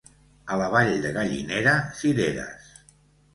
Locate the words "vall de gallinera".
0.75-1.75